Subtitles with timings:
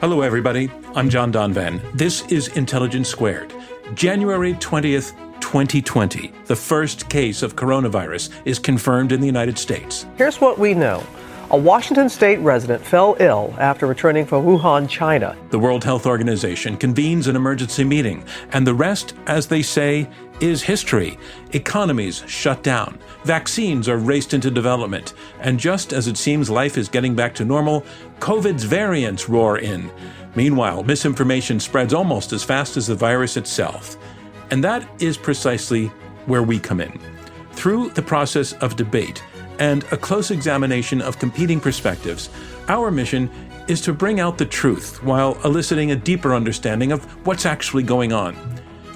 [0.00, 0.70] Hello, everybody.
[0.94, 1.82] I'm John Donvan.
[1.92, 3.52] This is Intelligence Squared.
[3.94, 10.06] January 20th, 2020, the first case of coronavirus is confirmed in the United States.
[10.16, 11.04] Here's what we know.
[11.50, 15.34] A Washington state resident fell ill after returning from Wuhan, China.
[15.48, 20.60] The World Health Organization convenes an emergency meeting, and the rest, as they say, is
[20.60, 21.18] history.
[21.52, 26.90] Economies shut down, vaccines are raced into development, and just as it seems life is
[26.90, 27.82] getting back to normal,
[28.18, 29.90] COVID's variants roar in.
[30.34, 33.96] Meanwhile, misinformation spreads almost as fast as the virus itself.
[34.50, 35.86] And that is precisely
[36.26, 37.00] where we come in.
[37.52, 39.22] Through the process of debate,
[39.58, 42.30] and a close examination of competing perspectives,
[42.68, 43.30] our mission
[43.68, 48.12] is to bring out the truth while eliciting a deeper understanding of what's actually going
[48.12, 48.36] on.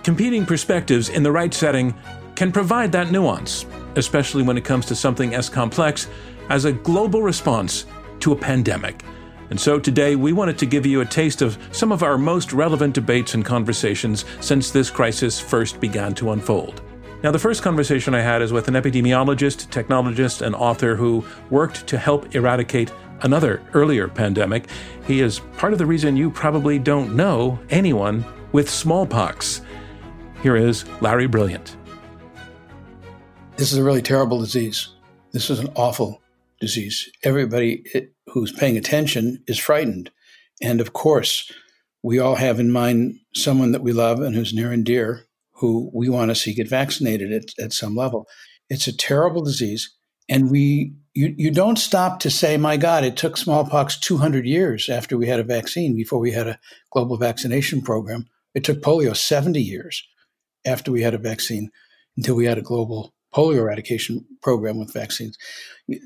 [0.03, 1.95] Competing perspectives in the right setting
[2.35, 6.09] can provide that nuance, especially when it comes to something as complex
[6.49, 7.87] as a global response
[8.21, 9.05] to a pandemic.
[9.51, 12.55] And so today we wanted to give you a taste of some of our most
[12.55, 16.81] relevant debates and conversations since this crisis first began to unfold.
[17.23, 21.87] Now, the first conversation I had is with an epidemiologist, technologist, and author who worked
[21.87, 24.69] to help eradicate another earlier pandemic.
[25.07, 29.63] He is part of the reason you probably don't know anyone with smallpox.
[30.43, 31.77] Here is Larry Brilliant.
[33.55, 34.89] This is a really terrible disease.
[35.31, 36.21] This is an awful
[36.61, 37.09] disease.
[37.23, 38.01] Everybody eh,
[38.33, 40.11] who's paying attention is frightened.
[40.61, 41.53] And of course,
[42.03, 45.29] we all have in mind someone that we love and who's near and dear
[45.63, 48.27] who we want to see get vaccinated at, at some level.
[48.69, 49.95] It's a terrible disease.
[50.29, 54.89] And we you, you don't stop to say, my God, it took smallpox 200 years
[54.89, 56.59] after we had a vaccine before we had a
[56.91, 58.27] global vaccination program.
[58.55, 60.05] It took polio 70 years
[60.67, 61.71] after we had a vaccine
[62.17, 65.39] until we had a global polio eradication program with vaccines.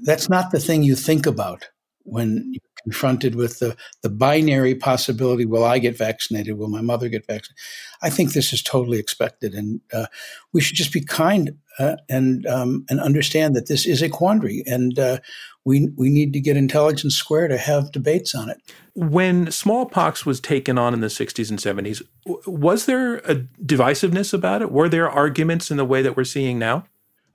[0.04, 1.70] That's not the thing you think about
[2.02, 6.56] when you're confronted with the, the binary possibility will I get vaccinated?
[6.56, 7.56] Will my mother get vaccinated?
[8.00, 9.54] I think this is totally expected.
[9.54, 10.06] And uh,
[10.52, 14.62] we should just be kind uh, and, um, and understand that this is a quandary.
[14.66, 15.18] And uh,
[15.64, 18.58] we, we need to get intelligence square to have debates on it.
[18.94, 22.02] When smallpox was taken on in the 60s and 70s,
[22.46, 24.70] was there a divisiveness about it?
[24.70, 26.84] Were there arguments in the way that we're seeing now?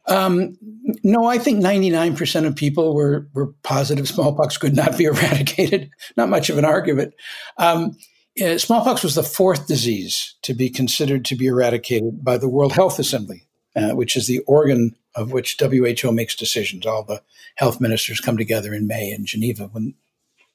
[0.07, 0.57] Um,
[1.03, 5.91] no, I think 99% of people were, were positive smallpox could not be eradicated.
[6.17, 7.13] Not much of an argument.
[7.57, 7.97] Um,
[8.41, 12.73] uh, smallpox was the fourth disease to be considered to be eradicated by the World
[12.73, 16.85] Health Assembly, uh, which is the organ of which WHO makes decisions.
[16.85, 17.21] All the
[17.55, 19.93] health ministers come together in May in Geneva when,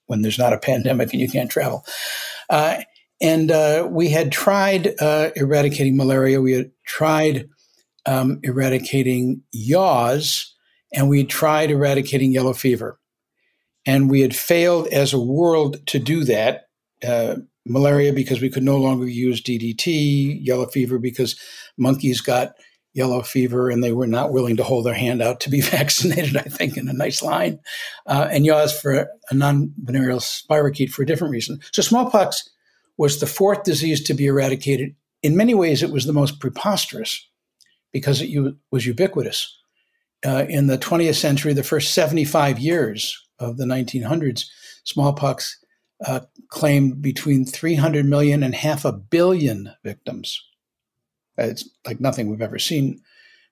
[0.07, 1.85] when there's not a pandemic and you can't travel.
[2.49, 2.79] Uh,
[3.21, 6.41] and uh, we had tried uh, eradicating malaria.
[6.41, 7.49] We had tried
[8.07, 10.55] um, eradicating yaws,
[10.93, 12.99] and we tried eradicating yellow fever.
[13.85, 16.69] And we had failed as a world to do that.
[17.07, 17.37] Uh,
[17.69, 21.39] malaria because we could no longer use DDT, yellow fever because
[21.77, 22.55] monkeys got
[22.95, 26.37] yellow fever and they were not willing to hold their hand out to be vaccinated,
[26.37, 27.61] I think, in a nice line.
[28.07, 31.61] Uh, and yaws for a non venereal spirochete for a different reason.
[31.73, 32.49] So smallpox
[32.97, 34.95] was the fourth disease to be eradicated.
[35.23, 37.29] In many ways, it was the most preposterous
[37.97, 39.59] because it was ubiquitous.
[40.23, 44.45] Uh, in the 20th century, the first 75 years of the 1900s,
[44.85, 45.59] smallpox
[46.07, 46.21] uh,
[46.51, 50.39] claimed between 300 million and half a billion victims.
[51.39, 53.01] It's like nothing we've ever seen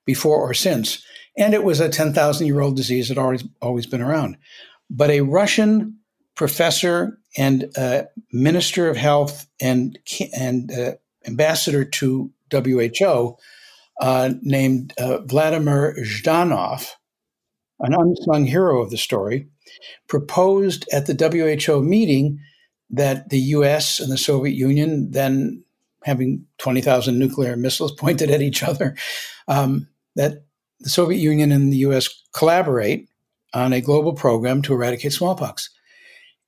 [0.05, 1.03] before or since.
[1.39, 4.37] And it was a 10,000 year old disease that always always been around.
[4.91, 5.97] But a Russian
[6.35, 9.99] professor and uh, minister of health and
[10.37, 10.93] and uh,
[11.27, 13.39] ambassador to WHO
[14.01, 16.91] uh, named uh, Vladimir Zhdanov,
[17.81, 19.49] an unsung hero of the story,
[20.09, 21.15] proposed at the
[21.67, 22.41] WHO meeting
[22.91, 25.65] that the US and the Soviet Union, then
[26.05, 28.97] having 20,000 nuclear missiles pointed at each other,
[29.49, 30.45] um, that
[30.81, 33.09] the Soviet Union and the US collaborate
[33.53, 35.71] on a global program to eradicate smallpox.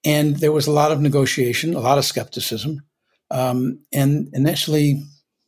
[0.04, 2.82] And there was a lot of negotiation, a lot of skepticism.
[3.30, 5.02] Um, and initially,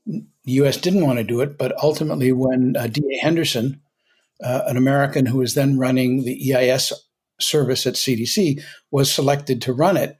[0.08, 0.76] the U.S.
[0.78, 3.19] didn't want to do it, but ultimately, when uh, D.A.
[3.19, 3.81] Henderson,
[4.43, 6.93] uh, an American who was then running the EIS
[7.38, 10.16] service at CDC, was selected to run it,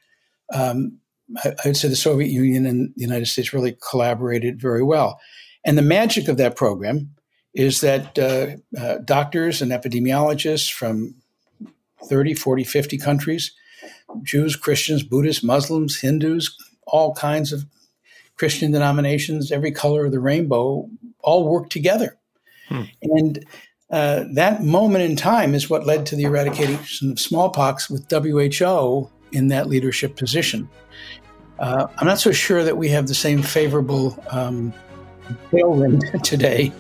[0.53, 0.99] um,
[1.43, 5.21] I, I, would say the Soviet Union and the United States really collaborated very well.
[5.65, 7.15] And the magic of that program
[7.55, 11.15] is that uh, uh, doctors and epidemiologists from
[12.05, 13.53] 30, 40, 50 countries,
[14.23, 16.55] Jews, Christians, Buddhists, Muslims, Hindus,
[16.87, 17.65] all kinds of
[18.39, 20.89] Christian denominations, every color of the rainbow,
[21.21, 22.17] all work together.
[22.69, 22.83] Hmm.
[23.03, 23.45] And
[23.91, 29.11] uh, that moment in time is what led to the eradication of smallpox with WHO
[29.33, 30.69] in that leadership position.
[31.59, 34.73] Uh, I'm not so sure that we have the same favorable um,
[35.51, 36.73] tailwind today.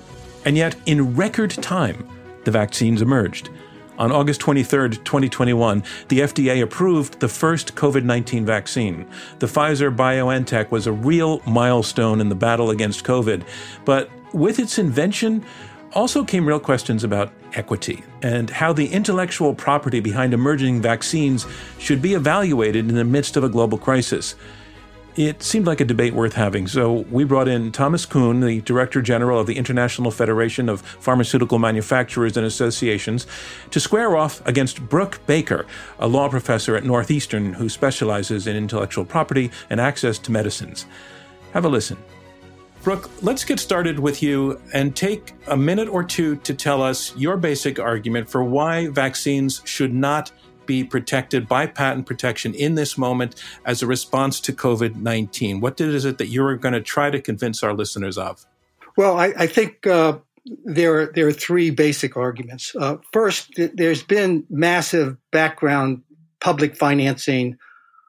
[0.44, 2.08] And yet, in record time,
[2.44, 3.50] the vaccines emerged.
[3.98, 9.04] On August 23, 2021, the FDA approved the first COVID 19 vaccine.
[9.40, 13.44] The Pfizer BioNTech was a real milestone in the battle against COVID.
[13.84, 15.44] But with its invention,
[15.94, 21.46] also came real questions about equity and how the intellectual property behind emerging vaccines
[21.78, 24.36] should be evaluated in the midst of a global crisis.
[25.18, 29.02] It seemed like a debate worth having, so we brought in Thomas Cueni, the Director
[29.02, 33.26] General of the International Federation of Pharmaceutical Manufacturers and Associations,
[33.72, 35.66] to square off against Brook Baker,
[35.98, 40.86] a law professor at Northeastern who specializes in intellectual property and access to medicines.
[41.52, 41.98] Have a listen.
[42.84, 47.12] Brook, let's get started with you and take a minute or two to tell us
[47.16, 50.30] your basic argument for why vaccines should not
[50.68, 53.34] be protected by patent protection in this moment
[53.64, 55.60] as a response to COVID 19?
[55.60, 58.46] What is it that you're going to try to convince our listeners of?
[58.96, 60.18] Well, I, I think uh,
[60.64, 62.76] there, are, there are three basic arguments.
[62.78, 66.02] Uh, first, th- there's been massive background
[66.40, 67.56] public financing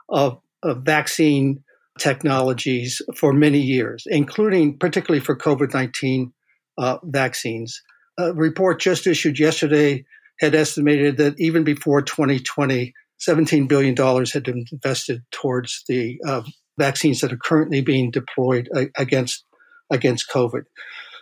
[0.10, 1.64] of, of vaccine
[1.98, 6.34] technologies for many years, including particularly for COVID 19
[6.78, 7.82] uh, vaccines.
[8.18, 10.06] A report just issued yesterday
[10.40, 12.94] had estimated that even before 2020,
[13.28, 13.96] $17 billion
[14.26, 16.42] had been invested towards the uh,
[16.78, 19.46] vaccines that are currently being deployed uh, against
[19.92, 20.64] against COVID.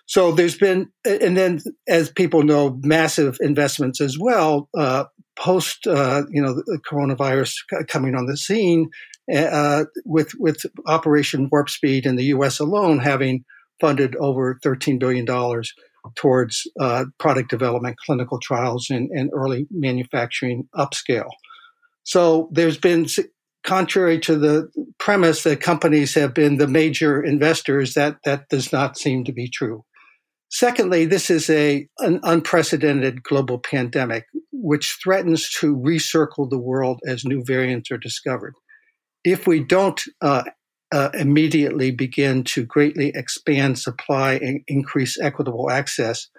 [0.08, 5.06] So there's been, and then as people know, massive investments as well uh,
[5.38, 7.56] post, uh, you know, the coronavirus
[7.88, 8.90] coming on the scene,
[9.34, 12.60] uh, with with Operation Warp Speed in the U.S.
[12.60, 13.44] alone having
[13.82, 15.74] funded over 13 billion dollars
[16.16, 21.30] towards uh, product development, clinical trials, and, and early manufacturing upscale.
[22.04, 23.08] So there's been,
[23.66, 28.98] contrary to the premise that companies have been the major investors, that that does not
[28.98, 29.84] seem to be true.
[30.50, 34.24] Secondly, this is a an unprecedented global pandemic,
[34.54, 38.54] which threatens to recircle the world as new variants are discovered.
[39.26, 40.44] If we don't uh,
[40.92, 46.30] uh, immediately begin to greatly expand supply and increase equitable access,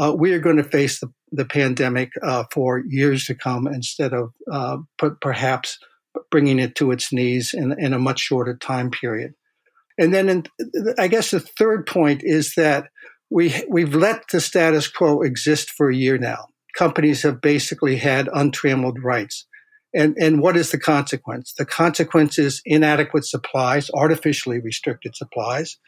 [0.00, 4.12] uh, we are going to face the, the pandemic uh, for years to come instead
[4.12, 5.78] of uh, p- perhaps
[6.30, 9.32] bringing it to its knees in, in, a much shorter time period.
[9.98, 10.44] And then, in,
[10.98, 12.88] I guess the third point is that
[13.30, 16.48] we we've let the status quo exist for a year now.
[16.76, 19.46] Companies have basically had untrammeled rights.
[19.96, 21.54] And, and what is the consequence?
[21.56, 25.78] The consequence is inadequate supplies, artificially restricted supplies,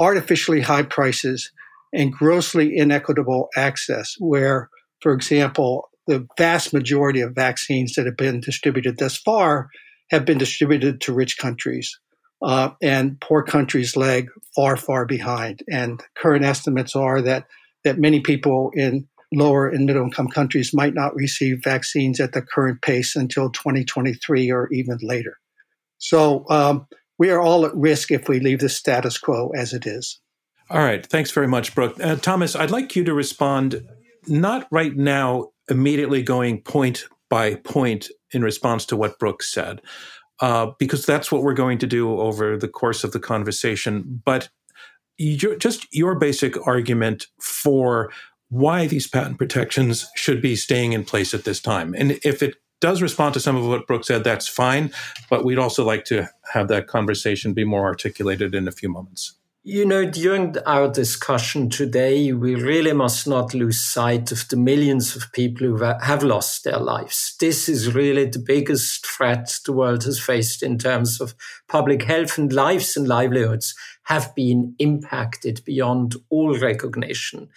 [0.00, 1.52] artificially high prices,
[1.92, 4.68] and grossly inequitable access, where,
[5.00, 9.68] for example, the vast majority of vaccines that have been distributed thus far
[10.10, 11.98] have been distributed to rich countries.
[12.42, 15.62] Uh, and poor countries lag far, far behind.
[15.68, 17.46] And current estimates are that
[17.84, 22.42] that many people in lower and middle income countries might not receive vaccines at the
[22.42, 25.38] current pace until 2023 or even later.
[25.98, 26.86] So um,
[27.18, 30.20] we are all at risk if we leave the status quo as it is.
[30.70, 31.04] All right.
[31.06, 31.96] Thanks very much, Brook.
[32.02, 33.86] Uh, Thomas, I'd like you to respond,
[34.26, 39.80] not right now, immediately going point by point in response to what Brook said,
[40.40, 44.22] uh, because that's what we're going to do over the course of the conversation.
[44.24, 44.48] But
[45.18, 48.10] just your basic argument for
[48.48, 51.94] why these patent protections should be staying in place at this time.
[51.94, 54.92] And if it does respond to some of what Brook said, that's fine.
[55.30, 59.34] But we'd also like to have that conversation be more articulated in a few moments.
[59.68, 65.16] You know, during our discussion today, we really must not lose sight of the millions
[65.16, 67.34] of people who have lost their lives.
[67.40, 71.34] This is really the biggest threat the world has faced in terms of
[71.66, 73.74] public health and lives and livelihoods
[74.06, 77.48] have been impacted beyond all recognition.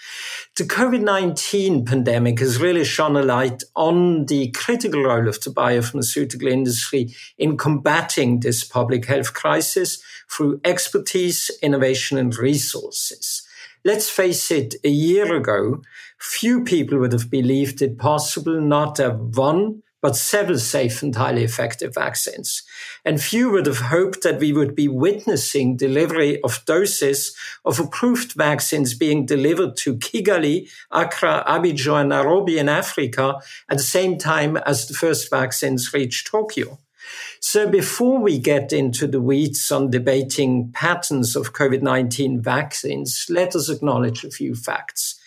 [0.58, 6.50] The COVID-19 pandemic has really shone a light on the critical role of the biopharmaceutical
[6.50, 13.48] industry in combating this public health crisis through expertise, innovation, and resources.
[13.86, 15.84] Let's face it, a year ago,
[16.20, 21.16] few people would have believed it possible not to have one but several safe and
[21.16, 22.64] highly effective vaccines.
[23.04, 28.34] And few would have hoped that we would be witnessing delivery of doses of approved
[28.34, 33.40] vaccines being delivered to Kigali, Accra, Abidjan, and Nairobi in Africa
[33.70, 36.80] at the same time as the first vaccines reached Tokyo.
[37.40, 43.70] So before we get into the weeds on debating patents of COVID-19 vaccines, let us
[43.70, 45.19] acknowledge a few facts.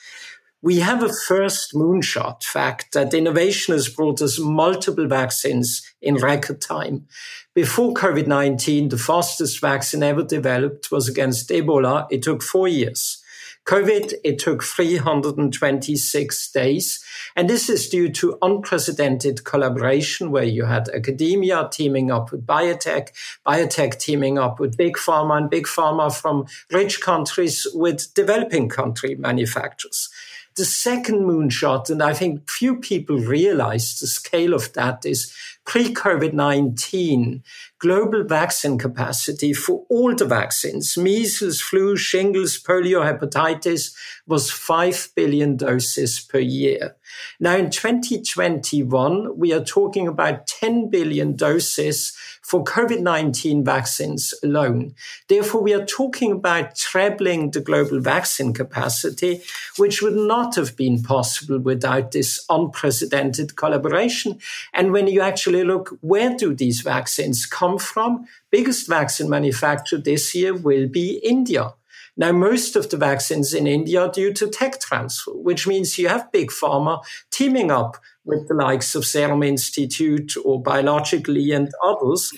[0.65, 6.61] We have a first moonshot fact that innovation has brought us multiple vaccines in record
[6.61, 7.09] time.
[7.53, 12.07] Before COVID-19, the fastest vaccine ever developed was against Ebola.
[12.13, 13.21] It took four years.
[13.67, 17.05] COVID, it took 326 days.
[17.35, 23.09] And this is due to unprecedented collaboration where you had academia teaming up with biotech,
[23.45, 29.17] biotech teaming up with big pharma and big pharma from rich countries with developing country
[29.17, 30.09] manufacturers.
[30.57, 35.93] The second moonshot, and I think few people realize the scale of that, is pre
[35.95, 37.43] COVID 19
[37.83, 43.93] global vaccine capacity for all the vaccines, measles, flu, shingles, polio, hepatitis,
[44.25, 46.95] was 5 billion doses per year.
[47.41, 54.95] Now in 2021, we are talking about 10 billion doses for COVID-19 vaccines alone.
[55.29, 59.43] Therefore, we are talking about trebling the global vaccine capacity,
[59.77, 64.39] which would not have been possible without this unprecedented collaboration.
[64.73, 68.27] And when you actually look, where do these vaccines come from?
[68.51, 71.75] Biggest vaccine manufacturer this year will be India.
[72.17, 76.09] Now, most of the vaccines in India are due to tech transfer, which means you
[76.09, 82.33] have big pharma teaming up with the likes of Serum Institute or Biologically and others.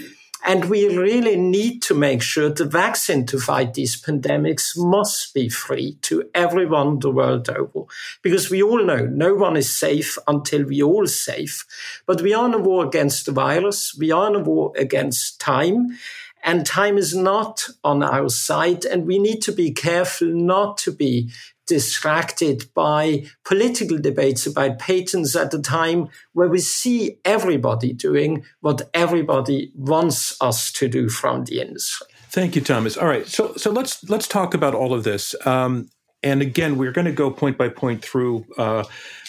[0.47, 5.49] And we really need to make sure the vaccine to fight these pandemics must be
[5.49, 7.87] free to everyone the world over.
[8.21, 11.65] Because we all know no one is safe until we all safe.
[12.05, 13.97] But we are in a war against the virus.
[13.99, 15.99] We are in a war against time.
[16.43, 18.85] And time is not on our side.
[18.85, 21.31] And we need to be careful not to be
[21.67, 28.91] distracted by political debates about patents at a time where we see everybody doing what
[28.93, 32.07] everybody wants us to do from the industry.
[32.29, 32.97] Thank you, Thomas.
[32.97, 35.35] All right, so so let's let's talk about all of this.
[35.47, 35.89] Um,
[36.23, 38.85] and again, we're going to go point by point through uh,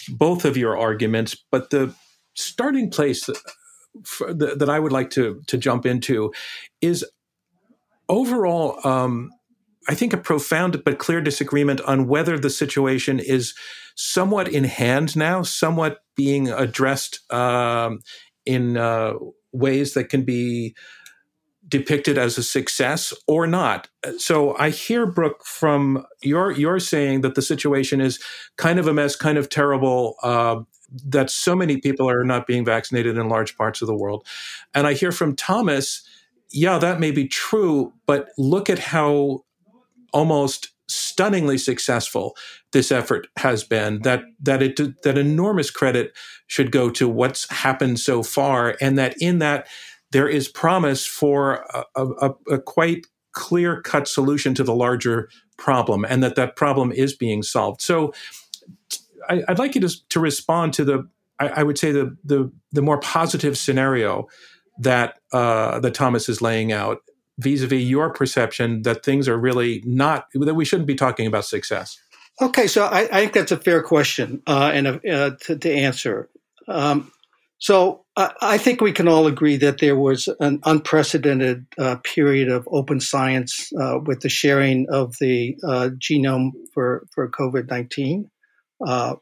[0.08, 1.94] both of your arguments, but the
[2.34, 6.32] starting place the, that I would like to to jump into
[6.80, 7.04] is
[8.08, 8.84] overall.
[8.86, 9.30] Um,
[9.88, 13.54] I think a profound but clear disagreement on whether the situation is
[13.94, 18.00] somewhat in hand now, somewhat being addressed um,
[18.44, 19.14] in uh,
[19.52, 20.74] ways that can be
[21.68, 23.88] depicted as a success or not.
[24.18, 28.20] So I hear Brook from your you're saying that the situation is
[28.56, 30.16] kind of a mess, kind of terrible.
[30.22, 30.60] Uh,
[31.04, 34.24] that so many people are not being vaccinated in large parts of the world.
[34.72, 36.08] And I hear from Thomas,
[36.50, 39.42] yeah, that may be true, but look at how
[40.12, 42.36] almost stunningly successful
[42.72, 47.98] this effort has been that that it that enormous credit should go to what's happened
[47.98, 49.66] so far and that in that
[50.12, 56.04] there is promise for a, a, a quite clear cut solution to the larger problem
[56.04, 57.82] and that that problem is being solved.
[57.82, 58.14] So
[59.28, 61.08] I, would like you to, to respond to the
[61.38, 64.26] I, I would say the, the the more positive scenario
[64.78, 67.02] that uh, that Thomas is laying out
[67.38, 71.98] vis-a-vis your perception that things are really not that we shouldn't be talking about success?
[72.40, 76.28] Okay so i, I think that's a fair question uh, and uh, to, to, answer.
[76.68, 77.12] Um,
[77.58, 82.48] so I, I, think we can all agree that there was an unprecedented uh, period
[82.48, 88.28] of open science uh, with the sharing of the uh, genome for, for covid-19
[88.86, 89.14] uh,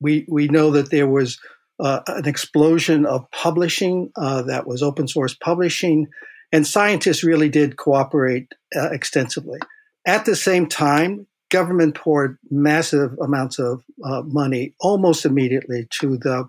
[0.00, 1.40] we, we know that there was
[1.80, 6.06] an explosion of publishing that was open source publishing
[6.52, 9.60] and scientists really did cooperate uh, extensively.
[10.06, 16.48] At the same time, government poured massive amounts of uh, money almost immediately to the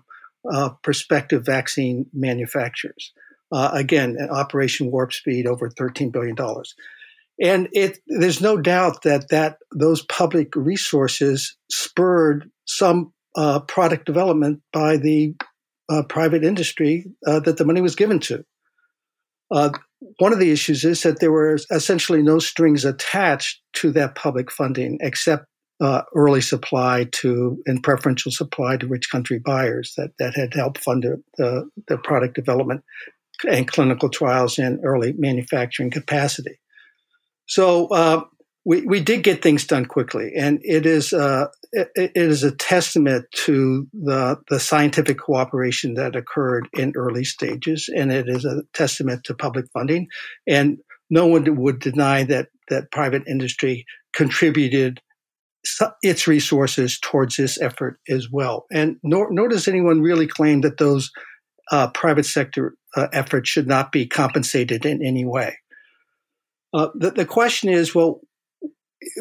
[0.50, 3.12] uh, prospective vaccine manufacturers.
[3.52, 6.36] Uh, again, Operation Warp Speed, over $13 billion.
[7.42, 14.62] And it, there's no doubt that, that those public resources spurred some uh, product development
[14.72, 15.34] by the
[15.88, 18.44] uh, private industry that the money was given to.
[19.50, 19.70] Uh,
[20.18, 24.50] one of the issues is that there were essentially no strings attached to that public
[24.50, 25.44] funding except
[25.80, 30.78] uh, early supply to and preferential supply to rich country buyers that, that had helped
[30.78, 31.04] fund
[31.36, 32.82] the, the product development
[33.48, 36.60] and clinical trials and early manufacturing capacity.
[37.46, 38.24] So uh,
[38.64, 42.54] we, we did get things done quickly, and it is uh, it, it is a
[42.54, 48.62] testament to the the scientific cooperation that occurred in early stages, and it is a
[48.74, 50.08] testament to public funding.
[50.46, 55.00] And no one would deny that that private industry contributed
[56.02, 58.66] its resources towards this effort as well.
[58.72, 61.10] And nor, nor does anyone really claim that those
[61.70, 65.58] uh, private sector uh, efforts should not be compensated in any way.
[66.72, 68.20] Uh, the, the, question is, well,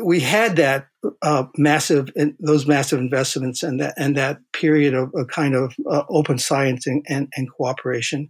[0.04, 0.88] we had that
[1.22, 2.10] uh, massive,
[2.40, 6.86] those massive investments and that and that period of a kind of uh, open science
[6.86, 8.30] and, and, and cooperation.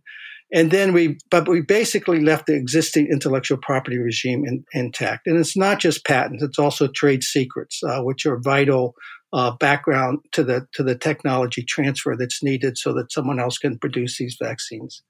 [0.51, 5.27] And then we, but we basically left the existing intellectual property regime in, intact.
[5.27, 8.95] And it's not just patents; it's also trade secrets, uh, which are vital
[9.31, 13.77] uh, background to the to the technology transfer that's needed so that someone else can
[13.77, 15.03] produce these vaccines.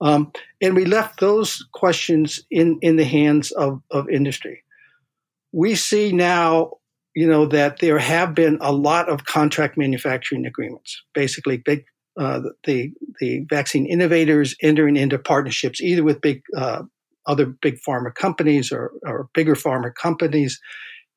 [0.00, 4.62] Um, and we left those questions in in the hands of of industry.
[5.52, 6.72] We see now
[7.14, 11.84] you know that there have been a lot of contract manufacturing agreements basically big
[12.18, 16.82] uh, the the vaccine innovators entering into partnerships either with big uh,
[17.26, 20.60] other big pharma companies or, or bigger pharma companies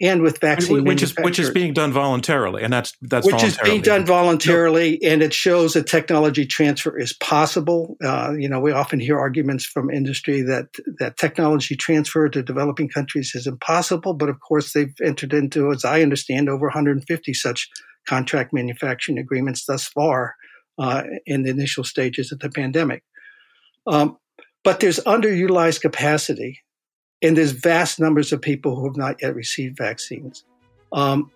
[0.01, 3.57] and with vaccine which is which is being done voluntarily and that's that's which is
[3.63, 5.09] being done voluntarily no.
[5.09, 9.65] and it shows that technology transfer is possible uh, you know we often hear arguments
[9.65, 10.65] from industry that
[10.99, 15.85] that technology transfer to developing countries is impossible but of course they've entered into as
[15.85, 17.69] i understand over 150 such
[18.07, 20.35] contract manufacturing agreements thus far
[20.77, 23.03] uh, in the initial stages of the pandemic.
[23.87, 24.17] Um,
[24.63, 26.59] but there's underutilized capacity,
[27.23, 30.43] and there's vast numbers of people who have not yet received vaccines.
[30.91, 31.31] Um,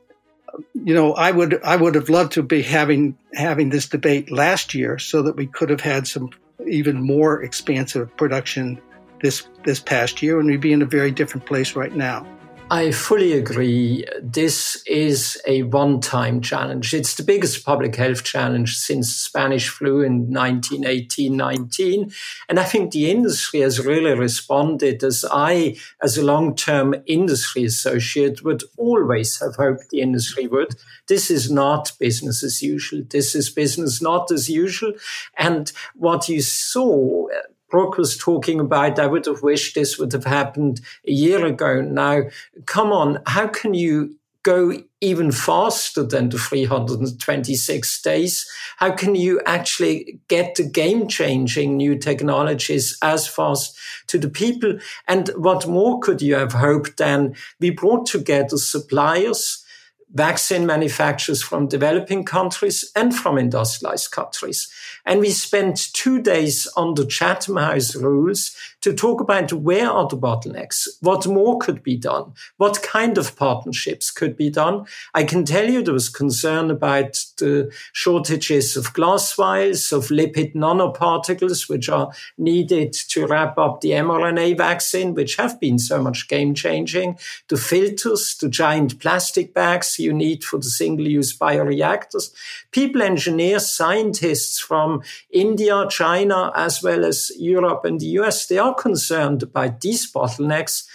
[0.73, 4.73] you know, I would I would have loved to be having having this debate last
[4.73, 6.29] year so that we could have had some
[6.67, 8.79] even more expansive production
[9.21, 12.27] this this past year, and we'd be in a very different place right now.
[12.69, 14.05] I fully agree.
[14.21, 16.93] This is a one time challenge.
[16.93, 22.11] It's the biggest public health challenge since Spanish flu in 1918 19.
[22.49, 27.63] And I think the industry has really responded as I, as a long term industry
[27.63, 30.75] associate, would always have hoped the industry would.
[31.07, 33.03] This is not business as usual.
[33.09, 34.91] This is business not as usual.
[35.37, 37.27] And what you saw
[37.69, 41.81] Brook was talking about, I would have wished this would have happened a year ago.
[41.81, 42.23] Now,
[42.65, 48.49] come on, how can you go even faster than the 326 days?
[48.77, 53.77] How can you actually get the game changing new technologies as fast
[54.07, 54.79] to the people?
[55.05, 59.65] And what more could you have hoped than we brought together suppliers?
[60.13, 64.71] Vaccine manufacturers from developing countries and from industrialized countries.
[65.05, 70.07] And we spent two days on the Chatham House rules to talk about where are
[70.07, 74.85] the bottlenecks, what more could be done, what kind of partnerships could be done.
[75.13, 80.55] I can tell you there was concern about the shortages of glass vials, of lipid
[80.55, 86.27] nanoparticles, which are needed to wrap up the mRNA vaccine, which have been so much
[86.27, 87.17] game changing,
[87.49, 92.31] the filters, the giant plastic bags you need for the single use bioreactors.
[92.71, 98.73] People, engineers, scientists from India, China, as well as Europe and the US, they are
[98.73, 100.85] concerned about these bottlenecks,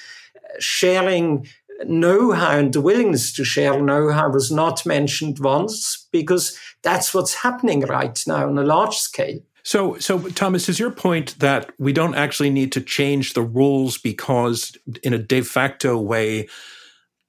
[0.59, 1.47] sharing
[1.85, 7.81] know-how and the willingness to share know-how was not mentioned once because that's what's happening
[7.81, 9.41] right now on a large scale.
[9.65, 13.97] So, so Thomas, is your point that we don't actually need to change the rules
[13.97, 16.49] because, in a de facto way,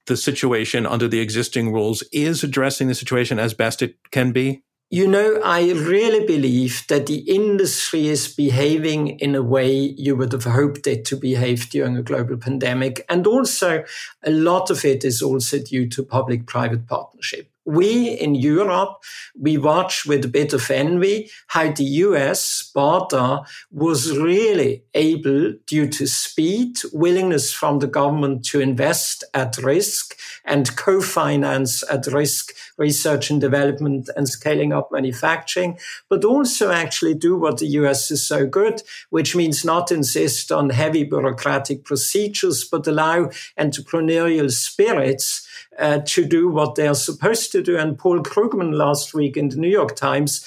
[0.06, 4.62] the situation under the existing rules is addressing the situation as best it can be?
[4.90, 10.32] You know, I really believe that the industry is behaving in a way you would
[10.32, 13.04] have hoped it to behave during a global pandemic.
[13.08, 13.84] And also,
[14.22, 19.02] a lot of it is also due to public private partnership we in Europe,
[19.38, 25.88] we watch with a bit of envy how the US, BARDA, was really able, due
[25.88, 33.30] to speed, willingness from the government to invest at risk and co-finance at risk research
[33.30, 38.46] and development and scaling up manufacturing, but also actually do what the US is so
[38.46, 45.43] good, which means not insist on heavy bureaucratic procedures, but allow entrepreneurial spirits
[45.78, 47.76] uh, to do what they are supposed to do.
[47.76, 50.44] And Paul Krugman last week in the New York Times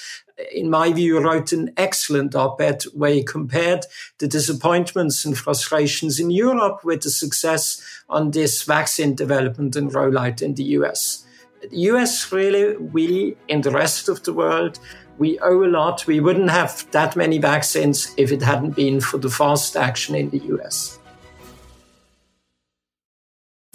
[0.52, 3.84] in my view, wrote an excellent op-ed where he compared
[4.18, 10.40] the disappointments and frustrations in Europe with the success on this vaccine development and rollout
[10.40, 11.24] in the US.
[11.62, 14.78] The US really, we in the rest of the world,
[15.18, 16.06] we owe a lot.
[16.06, 20.30] We wouldn't have that many vaccines if it hadn't been for the fast action in
[20.30, 20.97] the US.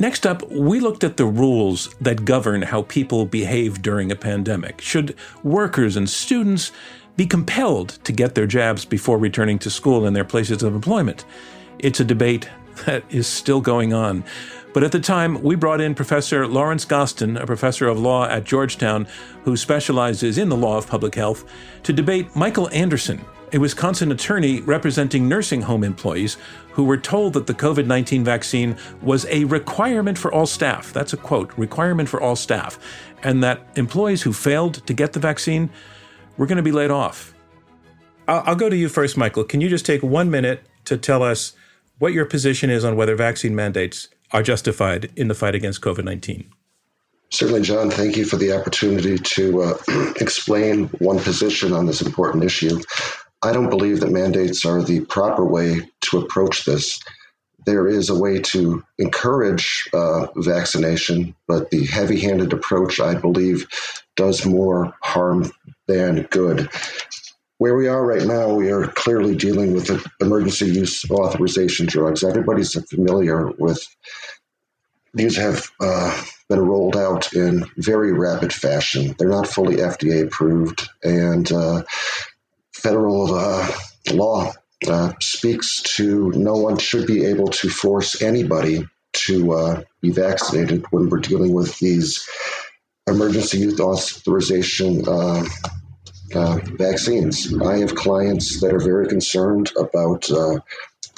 [0.00, 4.80] Next up, we looked at the rules that govern how people behave during a pandemic.
[4.80, 6.70] Should workers and students
[7.16, 11.24] be compelled to get their jabs before returning to school in their places of employment?
[11.80, 12.48] It's a debate
[12.86, 14.22] that is still going on.
[14.72, 18.44] But at the time, we brought in Professor Lawrence Gostin, a professor of law at
[18.44, 19.08] Georgetown
[19.42, 21.44] who specializes in the law of public health,
[21.82, 26.36] to debate Michael Anderson, a Wisconsin attorney representing nursing home employees
[26.72, 30.92] who were told that the COVID 19 vaccine was a requirement for all staff.
[30.92, 32.78] That's a quote requirement for all staff.
[33.22, 35.70] And that employees who failed to get the vaccine
[36.36, 37.34] were going to be laid off.
[38.26, 39.44] I'll, I'll go to you first, Michael.
[39.44, 41.54] Can you just take one minute to tell us
[41.98, 46.04] what your position is on whether vaccine mandates are justified in the fight against COVID
[46.04, 46.50] 19?
[47.30, 47.90] Certainly, John.
[47.90, 49.78] Thank you for the opportunity to uh,
[50.20, 52.80] explain one position on this important issue.
[53.42, 57.00] I don't believe that mandates are the proper way to approach this.
[57.66, 63.66] There is a way to encourage uh, vaccination, but the heavy handed approach, I believe,
[64.16, 65.50] does more harm
[65.86, 66.68] than good.
[67.58, 72.24] Where we are right now, we are clearly dealing with emergency use authorization drugs.
[72.24, 73.84] Everybody's familiar with
[75.14, 79.14] these have uh, been rolled out in very rapid fashion.
[79.18, 81.82] They're not fully FDA approved, and uh,
[82.82, 83.70] federal uh,
[84.12, 84.52] law
[84.86, 90.84] uh, speaks to no one should be able to force anybody to uh, be vaccinated
[90.90, 92.26] when we're dealing with these
[93.08, 95.44] emergency use authorization uh,
[96.34, 97.52] uh, vaccines.
[97.62, 100.60] I have clients that are very concerned about uh,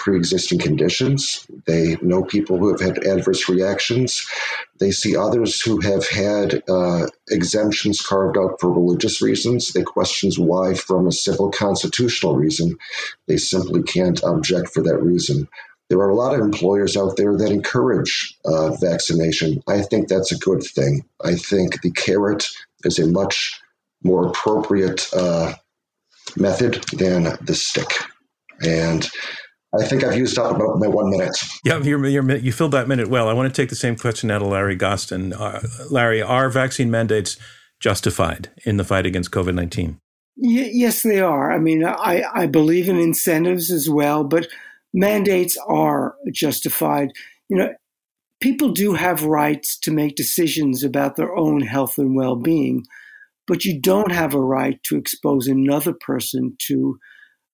[0.01, 1.47] pre-existing conditions.
[1.67, 4.27] They know people who have had adverse reactions.
[4.79, 9.73] They see others who have had uh, exemptions carved out for religious reasons.
[9.73, 12.77] They question why, from a civil constitutional reason,
[13.29, 15.47] they simply can't object for that reason.
[15.91, 19.63] There are a lot of employers out there that encourage uh, vaccination.
[19.69, 21.05] I think that's a good thing.
[21.23, 22.47] I think the carrot
[22.85, 23.61] is a much
[24.03, 25.53] more appropriate uh,
[26.37, 27.93] method than the stick.
[28.63, 29.07] And
[29.79, 31.37] I think I've used up about my one minute.
[31.65, 33.29] Yeah, you're, you're, you filled that minute well.
[33.29, 35.33] I want to take the same question out of Larry Gostin.
[35.33, 37.37] Uh, Larry, are vaccine mandates
[37.79, 39.99] justified in the fight against COVID 19?
[40.37, 41.53] Y- yes, they are.
[41.53, 44.49] I mean, I, I believe in incentives as well, but
[44.93, 47.13] mandates are justified.
[47.49, 47.75] You know,
[48.41, 52.85] people do have rights to make decisions about their own health and well being,
[53.47, 56.99] but you don't have a right to expose another person to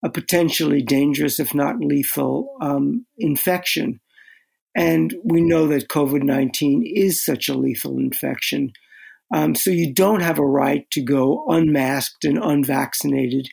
[0.06, 4.00] a potentially dangerous, if not lethal, um, infection.
[4.76, 8.70] And we know that COVID 19 is such a lethal infection.
[9.34, 13.48] Um, so you don't have a right to go unmasked and unvaccinated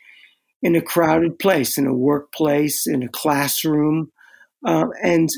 [0.62, 4.12] in a crowded place, in a workplace, in a classroom.
[4.64, 5.30] Uh, and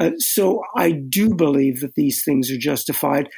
[0.00, 3.28] uh, so I do believe that these things are justified.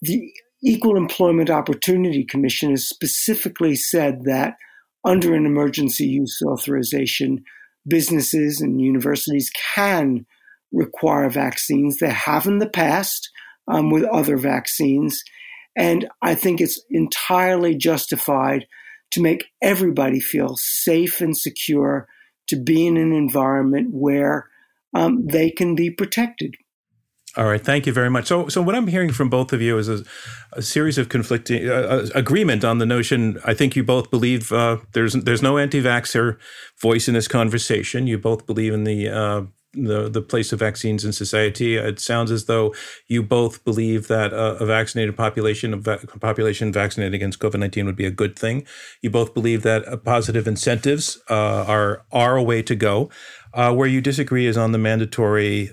[0.00, 4.54] The Equal Employment Opportunity Commission has specifically said that
[5.04, 7.44] under an emergency use authorization,
[7.86, 10.26] businesses and universities can
[10.72, 11.98] require vaccines.
[11.98, 13.30] They have in the past
[13.68, 15.22] um, with other vaccines.
[15.76, 18.66] And I think it's entirely justified
[19.12, 22.06] to make everybody feel safe and secure
[22.48, 24.48] to be in an environment where
[24.94, 26.54] um, they can be protected.
[27.34, 28.26] All right, thank you very much.
[28.26, 30.04] So, so what I'm hearing from both of you is a,
[30.52, 33.40] a series of conflicting uh, uh, agreement on the notion.
[33.46, 36.36] I think you both believe uh, there's there's no anti-vaxxer
[36.78, 38.06] voice in this conversation.
[38.06, 39.42] You both believe in the uh,
[39.72, 41.76] the the place of vaccines in society.
[41.76, 42.74] It sounds as though
[43.08, 47.86] you both believe that a, a vaccinated population, a va- population vaccinated against COVID nineteen,
[47.86, 48.66] would be a good thing.
[49.00, 53.08] You both believe that uh, positive incentives uh, are are a way to go.
[53.54, 55.70] where you disagree is on the mandatory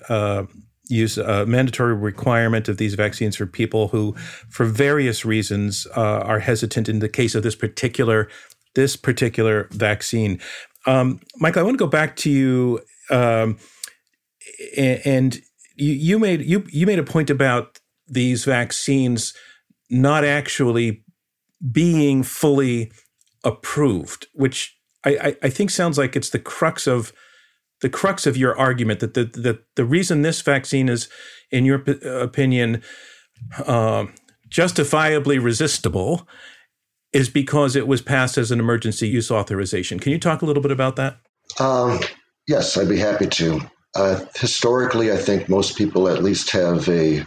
[0.89, 4.15] use a mandatory requirement of these vaccines for people who,
[4.49, 8.27] for various reasons, uh, are hesitant in the case of this particular
[8.75, 10.39] this particular vaccine.
[10.85, 13.57] Um, Michael, I want to go back to you, um,
[14.77, 15.39] and
[15.75, 19.33] you, you made you you made a point about these vaccines
[19.89, 21.03] not actually
[21.71, 22.91] being fully
[23.43, 27.13] approved, which I, I, I think sounds like it's the crux of
[27.81, 31.09] the crux of your argument that the the, the reason this vaccine is,
[31.51, 32.81] in your p- opinion,
[33.65, 34.05] uh,
[34.49, 36.27] justifiably resistible
[37.13, 39.99] is because it was passed as an emergency use authorization.
[39.99, 41.17] Can you talk a little bit about that?
[41.59, 41.99] Um,
[42.47, 43.61] yes, I'd be happy to.
[43.95, 47.25] Uh, historically, I think most people at least have a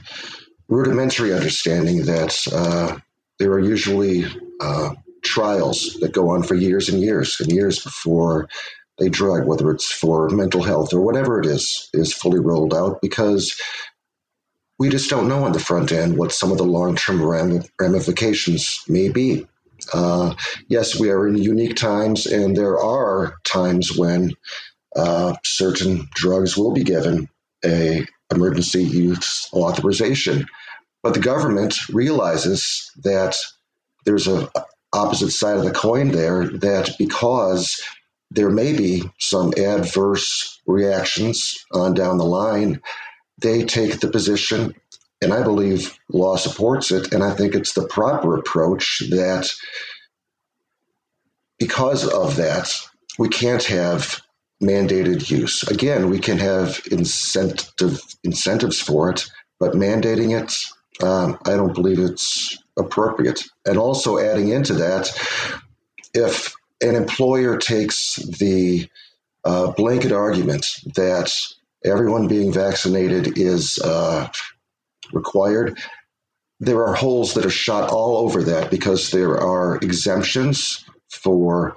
[0.68, 2.98] rudimentary understanding that uh,
[3.38, 4.24] there are usually
[4.60, 4.90] uh,
[5.24, 8.48] trials that go on for years and years and years before
[9.02, 13.00] a drug, whether it's for mental health or whatever it is, is fully rolled out
[13.02, 13.54] because
[14.78, 17.22] we just don't know on the front end what some of the long term
[17.80, 19.46] ramifications may be.
[19.92, 20.34] Uh,
[20.68, 24.32] yes, we are in unique times, and there are times when
[24.96, 27.28] uh, certain drugs will be given
[27.64, 30.46] a emergency use authorization.
[31.02, 33.36] But the government realizes that
[34.04, 34.50] there's a
[34.92, 37.80] opposite side of the coin there that because
[38.34, 42.80] there may be some adverse reactions on down the line,
[43.38, 44.74] they take the position,
[45.20, 49.50] and I believe law supports it, and I think it's the proper approach that
[51.58, 52.74] because of that,
[53.18, 54.20] we can't have
[54.62, 55.62] mandated use.
[55.64, 59.26] Again, we can have incentive incentives for it,
[59.60, 60.54] but mandating it,
[61.04, 63.42] um, I don't believe it's appropriate.
[63.66, 65.10] And also adding into that,
[66.14, 68.88] if an employer takes the
[69.44, 71.32] uh, blanket argument that
[71.84, 74.28] everyone being vaccinated is uh,
[75.12, 75.78] required,
[76.60, 81.76] there are holes that are shot all over that because there are exemptions for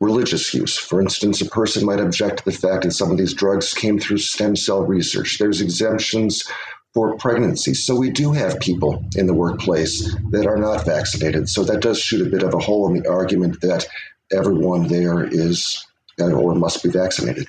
[0.00, 0.76] religious use.
[0.76, 3.98] For instance, a person might object to the fact that some of these drugs came
[3.98, 5.38] through stem cell research.
[5.38, 6.44] There's exemptions
[6.92, 7.74] for pregnancy.
[7.74, 11.48] So we do have people in the workplace that are not vaccinated.
[11.48, 13.86] So that does shoot a bit of a hole in the argument that
[14.32, 15.84] everyone there is
[16.18, 17.46] or must be vaccinated.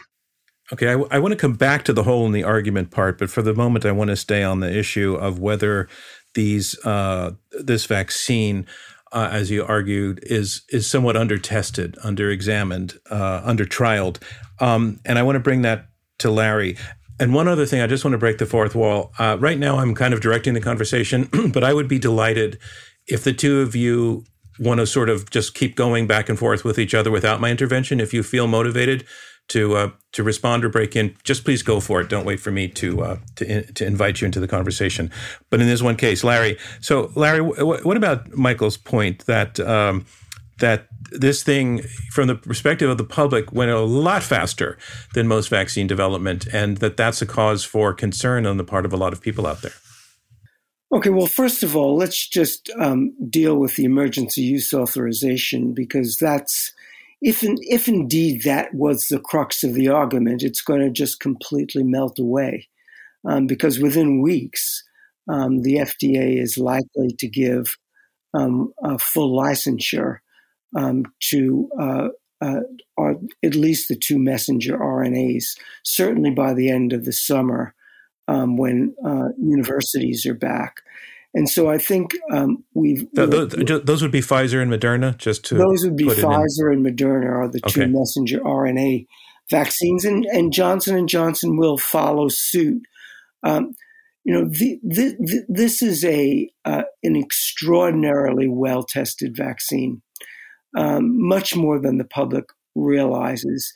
[0.73, 3.41] Okay, I, want to come back to the hole in the argument part, but for
[3.41, 5.87] the moment, I want to stay on the issue of whether
[6.33, 8.67] these uh, this vaccine,
[9.13, 14.21] uh, as you argued, is is somewhat under tested, under examined, uh, under trialed,
[14.59, 15.87] um, and I want to bring that
[16.19, 16.75] to Larry.
[17.17, 19.13] And one other thing, I just want to break the fourth wall.
[19.17, 22.59] Uh, right now, I'm kind of directing the conversation, but I would be delighted
[23.07, 24.25] if the two of you
[24.59, 27.51] want to sort of just keep going back and forth with each other without my
[27.51, 27.99] intervention.
[27.99, 29.05] If you feel motivated
[29.49, 32.09] to uh, to respond or break in, just please go for it.
[32.09, 35.11] Don't wait for me to uh, to in, to invite you into the conversation.
[35.49, 36.57] But in this one case, Larry.
[36.81, 40.05] So, Larry, w- what about Michael's point that um,
[40.59, 44.77] that this thing, from the perspective of the public, went a lot faster
[45.13, 48.91] than most vaccine development, and that that's a cause for concern on the part of
[48.91, 49.73] a lot of people out there?
[50.91, 56.17] Okay, well, first of all, let's just um, deal with the emergency use authorization because
[56.17, 56.73] that's
[57.21, 61.19] if in, if indeed that was the crux of the argument, it's going to just
[61.19, 62.69] completely melt away
[63.27, 64.83] um, because within weeks
[65.29, 67.75] um, the FDA is likely to give
[68.33, 70.19] um, a full licensure
[70.75, 72.07] um, to uh,
[72.39, 72.59] uh,
[73.43, 75.57] at least the two messenger RNAs.
[75.83, 77.73] Certainly by the end of the summer,
[78.27, 80.81] um, when uh, universities are back.
[81.33, 83.49] And so I think um, we've those,
[83.83, 87.47] those, would be Pfizer and Moderna, just to those would be Pfizer and Moderna are
[87.47, 87.91] the two okay.
[87.91, 89.05] messenger RNA
[89.49, 92.81] vaccines, and, and Johnson and Johnson will follow suit.
[93.43, 93.73] Um,
[94.23, 100.01] you know, the, the, the, this is a uh, an extraordinarily well tested vaccine,
[100.75, 103.73] um, much more than the public realizes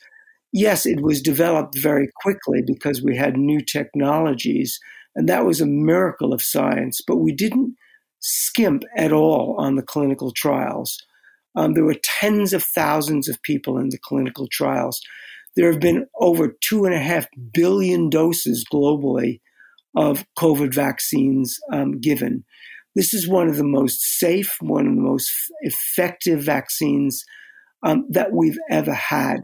[0.52, 4.78] yes, it was developed very quickly because we had new technologies,
[5.14, 7.76] and that was a miracle of science, but we didn't
[8.20, 10.98] skimp at all on the clinical trials.
[11.54, 15.00] Um, there were tens of thousands of people in the clinical trials.
[15.54, 19.40] There have been over two and a half billion doses globally
[19.94, 22.44] of COVID vaccines um, given.
[22.94, 27.24] This is one of the most safe, one of the most effective vaccines
[27.82, 29.42] um, that we've ever had.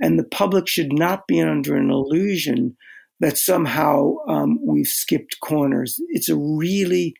[0.00, 2.76] And the public should not be under an illusion
[3.20, 6.00] that somehow um, we've skipped corners.
[6.10, 7.14] It's a really,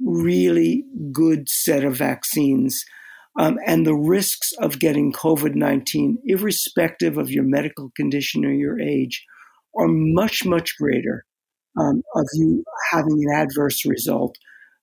[0.00, 2.82] really good set of vaccines.
[3.38, 8.80] Um, and the risks of getting COVID 19, irrespective of your medical condition or your
[8.80, 9.24] age,
[9.78, 11.24] are much, much greater
[11.78, 14.36] um, of you having an adverse result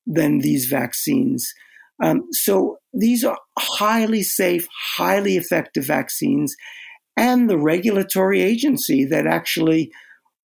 [0.05, 1.47] than these vaccines.
[2.01, 6.55] Um, so these are highly safe, highly effective vaccines
[7.19, 9.91] and the regulatory agency that actually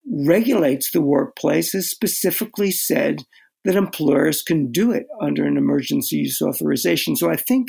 [0.06, 3.24] regulates the workplace has specifically said
[3.64, 7.16] that employers can do it under an emergency use authorization.
[7.16, 7.68] So I think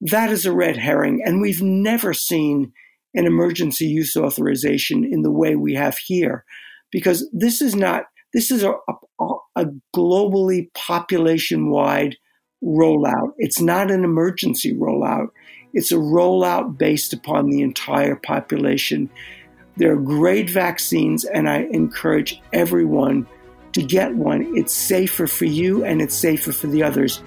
[0.00, 1.22] that is a red herring.
[1.24, 2.72] And we've never seen
[3.14, 6.44] an emergency use authorization in the way we have here,
[6.92, 8.74] because this is not, this is a,
[9.18, 9.24] a,
[9.56, 9.64] a
[9.96, 12.16] globally population wide
[12.62, 13.32] rollout.
[13.38, 15.28] It's not an emergency rollout.
[15.78, 19.08] It's a rollout based upon the entire population.
[19.76, 23.28] There are great vaccines, and I encourage everyone
[23.74, 24.56] to get one.
[24.56, 27.22] It's safer for you and it's safer for the others.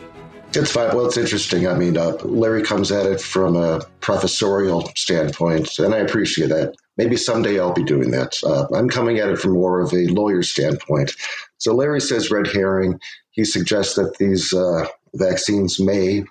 [0.54, 0.94] It's fine.
[0.94, 1.66] Well, it's interesting.
[1.66, 6.76] I mean, uh, Larry comes at it from a professorial standpoint, and I appreciate that.
[6.98, 8.34] Maybe someday I'll be doing that.
[8.44, 11.14] Uh, I'm coming at it from more of a lawyer standpoint.
[11.60, 13.00] So Larry says red herring.
[13.32, 16.26] He suggests that these uh, vaccines may,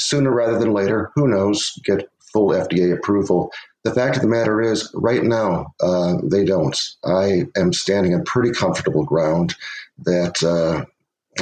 [0.00, 3.52] sooner rather than later, who knows, get full FDA approval.
[3.84, 6.78] The fact of the matter is, right now, uh, they don't.
[7.04, 9.54] I am standing on pretty comfortable ground
[10.04, 10.84] that uh,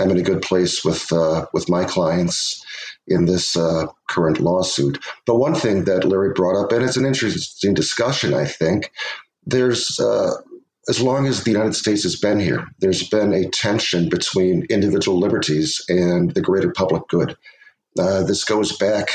[0.00, 2.64] I'm in a good place with uh, with my clients
[3.06, 5.02] in this uh, current lawsuit.
[5.26, 8.92] But one thing that Larry brought up, and it's an interesting discussion, I think.
[9.46, 10.34] There's uh,
[10.88, 15.18] as long as the United States has been here, there's been a tension between individual
[15.18, 17.36] liberties and the greater public good.
[17.98, 19.08] Uh, this goes back,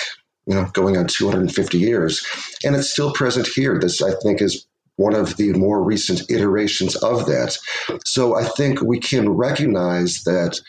[0.45, 2.25] you know, going on 250 years,
[2.63, 3.79] and it's still present here.
[3.79, 7.57] This, I think, is one of the more recent iterations of that.
[8.05, 10.59] So I think we can recognize that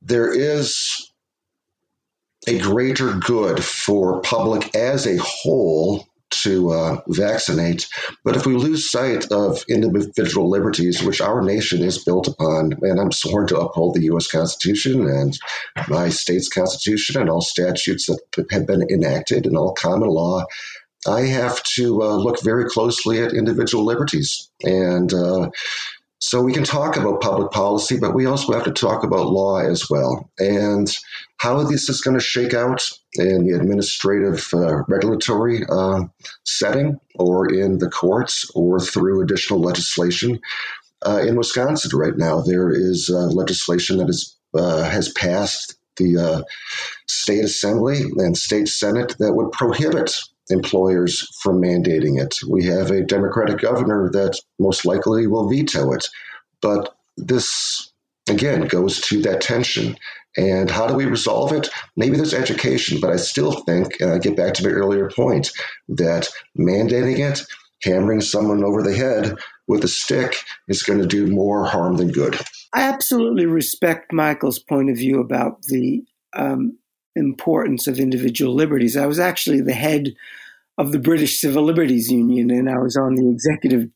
[0.00, 1.12] there is
[2.46, 7.88] a greater good for public as a whole to uh, vaccinate.
[8.24, 13.00] But if we lose sight of individual liberties, which our nation is built upon, and
[13.00, 14.26] I'm sworn to uphold the U.S.
[14.26, 15.38] Constitution and
[15.88, 20.44] my state's Constitution and all statutes that have been enacted and all common law,
[21.06, 24.50] I have to uh, look very closely at individual liberties.
[24.62, 25.50] And uh,
[26.20, 29.58] so we can talk about public policy, but we also have to talk about law
[29.58, 30.30] as well.
[30.38, 30.92] And
[31.38, 36.02] how this is going to shake out in the administrative uh, regulatory uh,
[36.44, 40.40] setting or in the courts or through additional legislation.
[41.06, 46.44] Uh, in Wisconsin right now, there is uh, legislation that is, uh, has passed the
[47.06, 50.16] state assembly and state senate that would prohibit
[50.50, 52.34] employers from mandating it.
[52.48, 56.06] We have a Democratic governor that most likely will veto it.
[56.60, 57.92] But this,
[58.28, 59.96] again, goes to that tension.
[60.36, 61.68] And how do we resolve it?
[61.96, 65.50] Maybe there's education, but I still think, and I get back to my earlier point,
[65.88, 67.42] that mandating it,
[67.82, 69.34] hammering someone over the head
[69.66, 72.38] with a stick is going to do more harm than good.
[72.74, 76.77] I absolutely respect Michael's point of view about the um,
[77.18, 78.96] importance of individual liberties.
[78.96, 80.14] I was actually the head
[80.78, 83.90] of the British Civil Liberties Union, and I was on the executive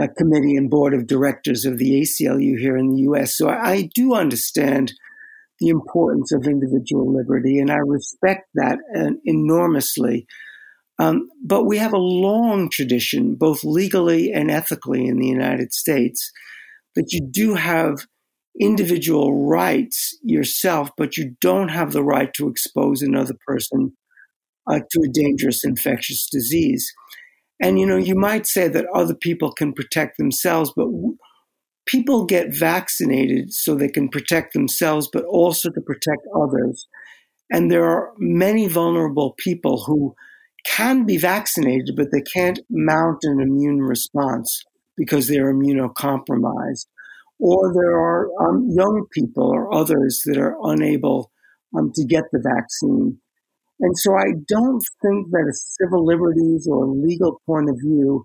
[0.00, 3.36] uh, committee and board of directors of the ACLU here in the US.
[3.36, 4.92] So I, I do understand
[5.58, 10.26] the importance of individual liberty, and I respect that uh, enormously.
[10.98, 16.30] Um, but we have a long tradition, both legally and ethically, in the United States,
[16.94, 18.06] that you do have
[18.60, 23.96] individual rights yourself, but you don't have the right to expose another person
[24.70, 26.92] uh, to a dangerous infectious disease.
[27.60, 31.16] And, you know, you might say that other people can protect themselves, but w-
[31.86, 36.86] people get vaccinated so they can protect themselves, but also to protect others.
[37.50, 40.14] And there are many vulnerable people who
[40.66, 44.62] can be vaccinated, but they can't mount an immune response
[44.96, 46.86] because they're immunocompromised
[47.42, 51.32] or there are um, young people or others that are unable
[51.76, 53.18] um, to get the vaccine.
[53.80, 58.24] And so I don't think that a civil liberties or legal point of view,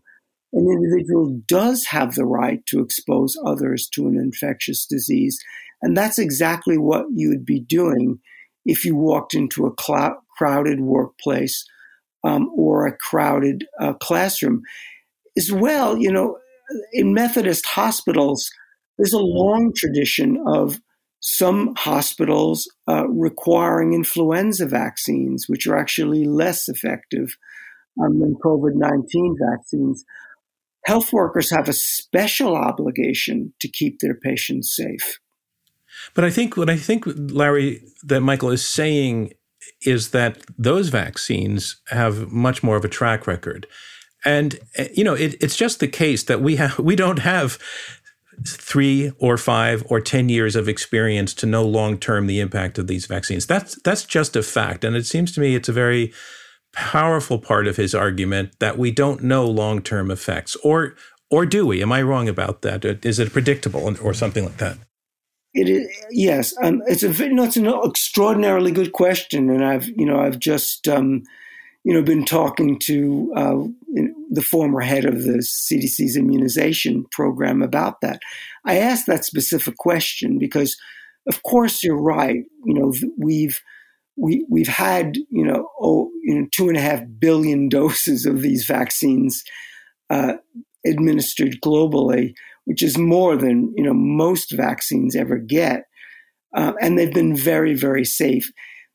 [0.54, 5.40] an individual does have the right to expose others to an infectious disease.
[5.82, 8.20] And that's exactly what you would be doing
[8.66, 11.66] if you walked into a cl- crowded workplace
[12.24, 14.62] um, or a crowded uh, classroom.
[15.36, 16.38] As well, you know,
[16.94, 18.52] in Methodist hospitals,
[18.98, 20.80] there's a long tradition of
[21.20, 27.36] some hospitals uh, requiring influenza vaccines, which are actually less effective
[28.02, 30.04] um, than COVID 19 vaccines.
[30.86, 35.20] Health workers have a special obligation to keep their patients safe.
[36.14, 39.34] But I think what I think, Larry, that Michael is saying
[39.82, 43.68] is that those vaccines have much more of a track record.
[44.26, 44.60] And
[44.94, 47.58] you know, it, it's just the case that we have we don't have
[48.46, 52.88] three or five or 10 years of experience to know long term the impact of
[52.88, 53.46] these vaccines.
[53.46, 54.84] That's, that's just a fact.
[54.84, 56.14] And it seems to me it's a very
[56.74, 60.56] powerful part of his argument that we don't know long term effects.
[60.58, 60.96] Or,
[61.30, 61.82] or do we?
[61.82, 62.86] Am I wrong about that?
[63.06, 64.78] Is it predictable or something like that?
[65.54, 70.06] It is, yes, um, it's a know, it's an extraordinarily good question, and I've you
[70.06, 71.24] know I've just um,
[71.88, 73.64] you know, been talking to uh,
[74.30, 78.20] the former head of the CDC's immunization program about that.
[78.66, 80.76] I asked that specific question because
[81.30, 82.44] of course, you're right.
[82.66, 83.62] You know, we've
[84.18, 88.42] we we've had you know oh you know two and a half billion doses of
[88.42, 89.42] these vaccines
[90.10, 90.34] uh,
[90.86, 92.34] administered globally,
[92.66, 95.84] which is more than you know most vaccines ever get,
[96.54, 98.52] uh, and they've been very very safe.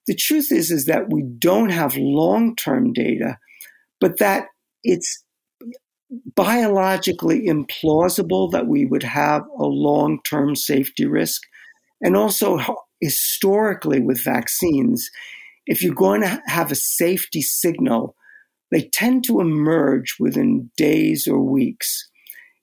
[0.06, 3.38] The truth is is that we don't have long term data,
[4.00, 4.46] but that
[4.82, 5.24] it's
[6.34, 11.42] biologically implausible that we would have a long term safety risk.
[12.00, 12.58] And also,
[13.00, 15.08] historically, with vaccines,
[15.66, 18.16] if you're going to have a safety signal,
[18.70, 22.08] they tend to emerge within days or weeks.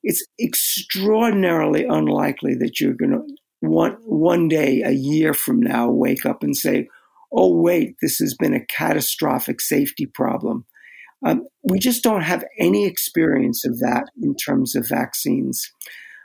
[0.03, 3.23] It's extraordinarily unlikely that you're going to
[3.61, 6.87] one, one day, a year from now, wake up and say,
[7.31, 10.65] oh, wait, this has been a catastrophic safety problem.
[11.25, 15.71] Um, we just don't have any experience of that in terms of vaccines.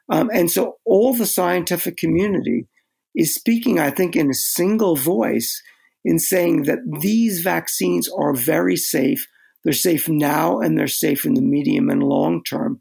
[0.08, 2.68] Um, and so all the scientific community
[3.14, 5.62] is speaking, I think, in a single voice
[6.04, 9.26] in saying that these vaccines are very safe.
[9.64, 12.80] They're safe now and they're safe in the medium and long term.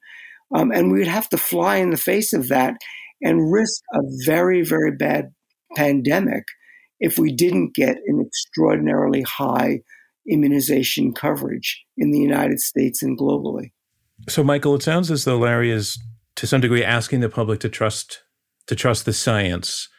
[0.54, 2.76] Um, and we would have to fly in the face of that
[3.22, 5.34] and risk a very, very bad
[5.76, 6.44] pandemic
[7.04, 9.82] if we didn't get an extraordinarily high
[10.28, 13.72] immunization coverage in the United States and globally.
[14.30, 16.02] So, Michael, it sounds as though Larry is,
[16.38, 18.24] to some degree, asking the public to trust
[18.68, 19.90] to trust the science,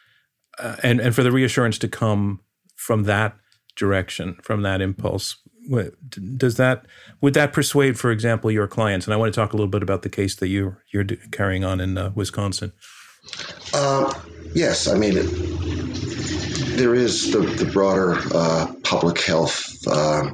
[0.57, 2.39] uh, and and for the reassurance to come
[2.75, 3.35] from that
[3.77, 5.37] direction, from that impulse.
[6.37, 6.87] Does that
[7.21, 9.05] would that persuade, for example, your clients?
[9.05, 11.63] And I want to talk a little bit about the case that you you're carrying
[11.63, 12.73] on in uh, Wisconsin.
[13.75, 14.11] Uh,
[14.55, 15.74] yes, I mean.
[16.75, 20.29] There is the, the broader uh, public health uh,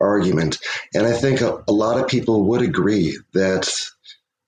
[0.00, 0.58] argument.
[0.94, 3.70] And I think a, a lot of people would agree that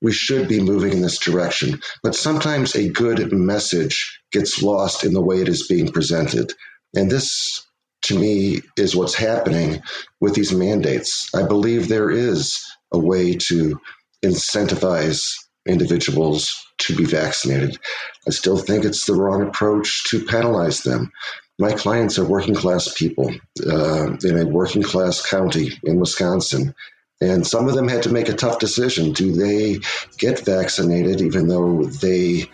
[0.01, 1.81] we should be moving in this direction.
[2.03, 6.53] But sometimes a good message gets lost in the way it is being presented.
[6.95, 7.67] And this,
[8.03, 9.83] to me, is what's happening
[10.21, 11.29] with these mandates.
[11.35, 13.79] I believe there is a way to
[14.25, 15.35] incentivize
[15.67, 17.79] individuals to be vaccinated.
[18.27, 21.13] I still think it's the wrong approach to penalize them.
[21.59, 23.33] My clients are working class people
[23.67, 26.75] uh, in a working class county in Wisconsin.
[27.21, 29.13] And some of them had to make a tough decision.
[29.13, 29.79] Do they
[30.19, 32.51] get vaccinated even though they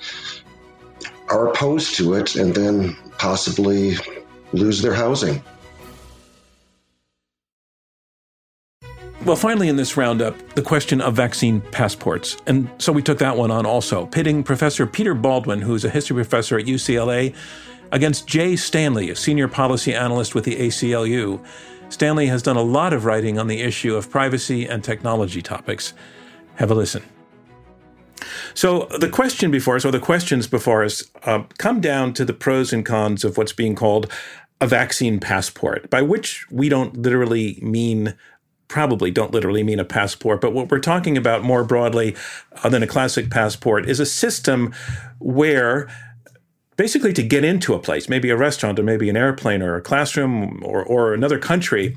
[1.28, 3.96] are opposed to it and then possibly
[4.52, 5.42] lose their housing?
[9.24, 12.38] Well, finally, in this roundup, the question of vaccine passports.
[12.48, 16.16] And so we took that one on also, pitting Professor Peter Baldwin, who's a history
[16.16, 17.32] professor at UCLA,
[17.92, 21.40] against Jay Stanley, a senior policy analyst with the ACLU.
[21.88, 25.94] Stanley has done a lot of writing on the issue of privacy and technology topics.
[26.56, 27.04] Have a listen.
[28.54, 32.32] So, the question before us, or the questions before us, uh, come down to the
[32.32, 34.10] pros and cons of what's being called
[34.60, 38.14] a vaccine passport, by which we don't literally mean
[38.72, 42.16] probably don't literally mean a passport, but what we're talking about more broadly
[42.64, 44.72] uh, than a classic passport is a system
[45.18, 45.90] where
[46.76, 49.82] basically to get into a place, maybe a restaurant or maybe an airplane or a
[49.82, 51.94] classroom or, or another country,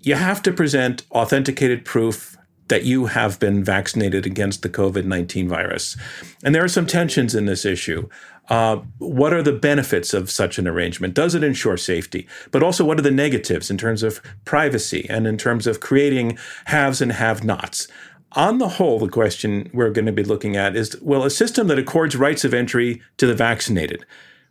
[0.00, 5.48] you have to present authenticated proof that you have been vaccinated against the COVID 19
[5.48, 5.96] virus.
[6.42, 8.08] And there are some tensions in this issue.
[8.48, 11.14] Uh, what are the benefits of such an arrangement?
[11.14, 12.28] Does it ensure safety?
[12.50, 16.38] But also, what are the negatives in terms of privacy and in terms of creating
[16.66, 17.88] haves and have nots?
[18.32, 21.68] On the whole, the question we're going to be looking at is will a system
[21.68, 24.04] that accords rights of entry to the vaccinated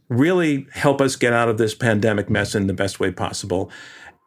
[0.10, 3.72] really help us get out of this pandemic mess in the best way possible?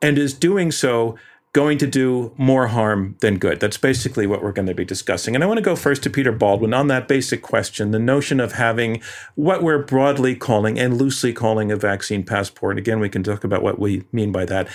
[0.00, 1.18] And is doing so
[1.58, 3.58] going to do more harm than good.
[3.58, 5.34] That's basically what we're going to be discussing.
[5.34, 8.38] And I want to go first to Peter Baldwin on that basic question the notion
[8.38, 9.02] of having
[9.34, 12.78] what we're broadly calling and loosely calling a vaccine passport.
[12.78, 14.68] Again, we can talk about what we mean by that.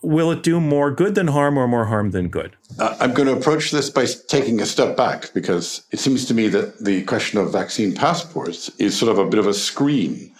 [0.00, 2.54] Will it do more good than harm or more harm than good?
[2.78, 6.34] Uh, I'm going to approach this by taking a step back because it seems to
[6.34, 10.32] me that the question of vaccine passports is sort of a bit of a screen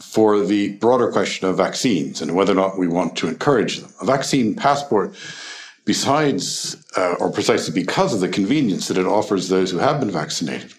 [0.00, 3.90] for the broader question of vaccines and whether or not we want to encourage them.
[4.00, 5.14] A vaccine passport,
[5.84, 10.10] besides uh, or precisely because of the convenience that it offers those who have been
[10.10, 10.72] vaccinated,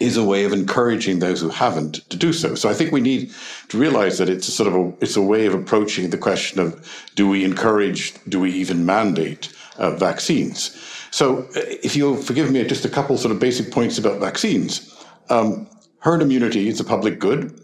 [0.00, 2.54] is a way of encouraging those who haven't to do so.
[2.54, 3.30] So I think we need
[3.68, 6.58] to realize that it's a sort of a it's a way of approaching the question
[6.60, 10.76] of do we encourage, do we even mandate uh, vaccines?
[11.10, 14.92] So uh, if you'll forgive me, just a couple sort of basic points about vaccines.
[15.28, 15.68] Um,
[16.00, 17.60] herd immunity is a public good.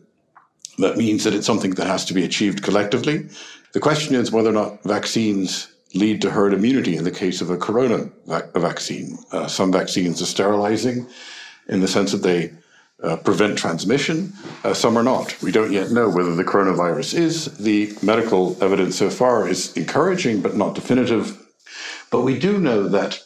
[0.79, 3.29] That means that it's something that has to be achieved collectively.
[3.73, 7.51] The question is whether or not vaccines lead to herd immunity in the case of
[7.51, 9.19] a corona vac- vaccine.
[9.33, 11.07] Uh, some vaccines are sterilizing
[11.69, 12.53] in the sense that they
[13.03, 14.33] uh, prevent transmission.
[14.65, 15.41] Uh, some are not.
[15.43, 17.57] We don't yet know whether the coronavirus is.
[17.59, 21.41] The medical evidence so far is encouraging but not definitive.
[22.11, 23.21] But we do know that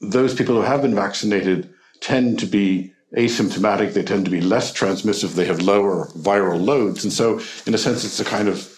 [0.00, 3.92] those people who have been vaccinated tend to be asymptomatic.
[3.92, 5.34] They tend to be less transmissive.
[5.34, 7.04] They have lower viral loads.
[7.04, 8.70] And so, in a sense, it's a kind of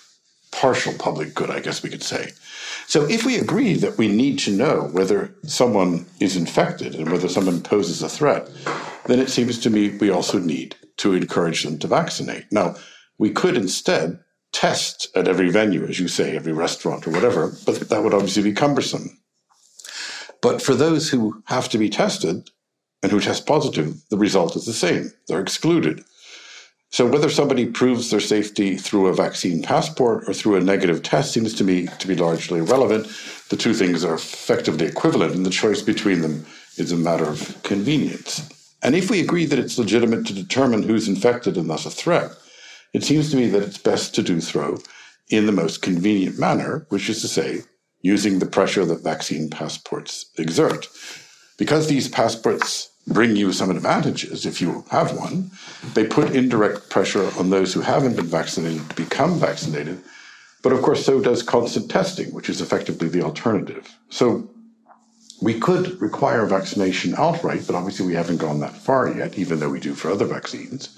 [0.53, 2.33] partial public good, I guess we could say.
[2.87, 7.29] So, if we agree that we need to know whether someone is infected and whether
[7.29, 8.49] someone poses a threat,
[9.07, 12.51] then it seems to me we also need to encourage them to vaccinate.
[12.51, 12.77] Now,
[13.19, 14.21] we could instead
[14.53, 18.43] test at every venue, as you say, every restaurant or whatever, but that would obviously
[18.43, 19.19] be cumbersome.
[20.41, 22.49] But for those who have to be tested
[23.03, 25.13] and who test positive, the result is the same.
[25.29, 26.05] They're excluded.
[26.91, 31.33] So whether somebody proves their safety through a vaccine passport or through a negative test
[31.33, 33.09] seems to me to be largely irrelevant.
[33.51, 36.47] The two things are effectively equivalent, and the choice between them
[36.79, 38.49] is a matter of convenience.
[38.83, 42.31] And if we agree that it's legitimate to determine who's infected and thus a threat,
[42.95, 44.79] it seems to me that it's best to do so
[45.29, 47.63] in the most convenient manner, which is to say,
[48.01, 50.89] using the pressure that vaccine passports exert.
[51.57, 55.51] Because these passports bring you some advantages if you have one,
[55.95, 60.03] they put indirect pressure on those who haven't been vaccinated to become vaccinated.
[60.63, 63.89] But of course, so does constant testing, which is effectively the alternative.
[64.11, 64.51] So
[65.41, 69.71] we could require vaccination outright, but obviously we haven't gone that far yet, even though
[69.71, 70.97] we do for other vaccines.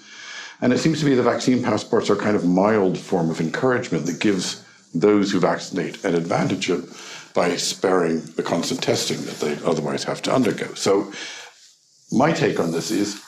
[0.60, 4.06] And it seems to me the vaccine passports are kind of mild form of encouragement
[4.06, 6.70] that gives those who vaccinate an advantage
[7.38, 10.74] by sparing the constant testing that they otherwise have to undergo.
[10.74, 11.12] So,
[12.10, 13.22] my take on this is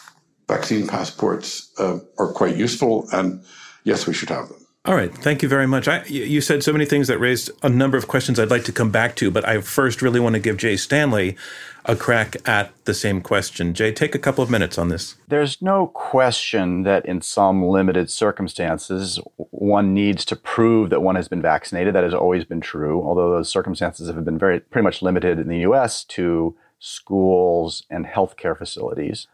[0.48, 3.44] vaccine passports uh, are quite useful, and
[3.84, 4.66] yes, we should have them.
[4.86, 5.14] All right.
[5.14, 5.88] Thank you very much.
[5.88, 8.72] I, you said so many things that raised a number of questions I'd like to
[8.72, 11.36] come back to, but I first really want to give Jay Stanley
[11.84, 13.74] a crack at the same question.
[13.74, 15.16] Jay, take a couple of minutes on this.
[15.28, 21.28] There's no question that in some limited circumstances, one needs to prove that one has
[21.28, 21.94] been vaccinated.
[21.94, 25.48] That has always been true, although those circumstances have been very pretty much limited in
[25.48, 29.26] the US to schools and healthcare facilities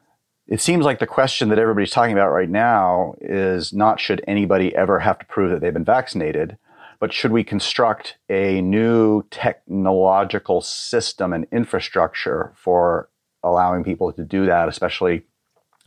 [0.48, 4.74] it seems like the question that everybody's talking about right now is not should anybody
[4.76, 6.56] ever have to prove that they've been vaccinated,
[7.00, 13.08] but should we construct a new technological system and infrastructure for
[13.42, 15.22] allowing people to do that, especially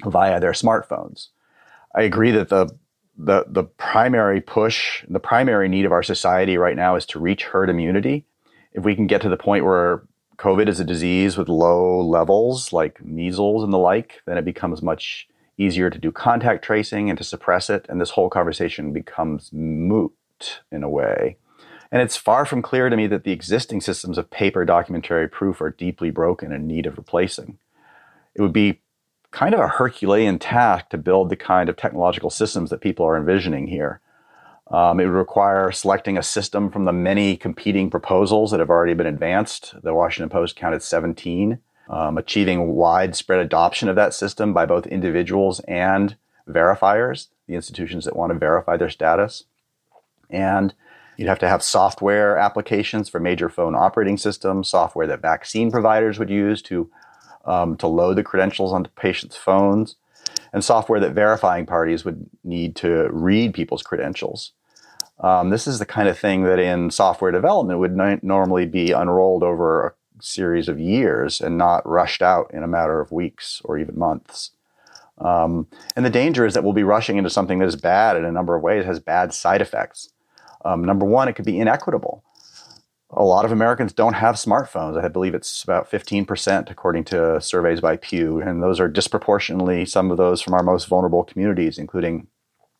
[0.06, 1.30] via their smartphones?
[1.96, 2.70] I agree that the
[3.18, 7.44] the the primary push, the primary need of our society right now is to reach
[7.44, 8.26] herd immunity.
[8.74, 10.04] If we can get to the point where
[10.40, 14.82] COVID is a disease with low levels like measles and the like, then it becomes
[14.82, 15.28] much
[15.58, 17.86] easier to do contact tracing and to suppress it.
[17.90, 21.36] And this whole conversation becomes moot in a way.
[21.92, 25.60] And it's far from clear to me that the existing systems of paper documentary proof
[25.60, 27.58] are deeply broken and need of replacing.
[28.34, 28.80] It would be
[29.32, 33.18] kind of a Herculean task to build the kind of technological systems that people are
[33.18, 34.00] envisioning here.
[34.72, 38.94] Um, it would require selecting a system from the many competing proposals that have already
[38.94, 39.74] been advanced.
[39.82, 41.60] The Washington Post counted 17,
[41.90, 46.16] um, achieving widespread adoption of that system by both individuals and
[46.48, 49.46] verifiers, the institutions that want to verify their status.
[50.30, 50.76] And
[51.18, 56.20] you'd have to have software applications for major phone operating systems, software that vaccine providers
[56.20, 56.92] would use to,
[57.46, 59.96] um, to load the credentials onto patients' phones,
[60.54, 64.54] and software that verifying parties would need to read people's credentials.
[65.22, 69.44] Um, this is the kind of thing that in software development would normally be unrolled
[69.44, 69.94] over a
[70.24, 74.52] series of years and not rushed out in a matter of weeks or even months.
[75.18, 78.24] Um, and the danger is that we'll be rushing into something that is bad in
[78.24, 80.10] a number of ways, has bad side effects.
[80.64, 82.24] Um, number one, it could be inequitable.
[83.12, 85.04] A lot of Americans don't have smartphones.
[85.04, 88.40] I believe it's about 15%, according to surveys by Pew.
[88.40, 92.28] And those are disproportionately some of those from our most vulnerable communities, including